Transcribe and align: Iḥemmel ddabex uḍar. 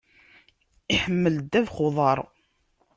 Iḥemmel 0.93 1.35
ddabex 1.43 1.77
uḍar. 1.85 2.17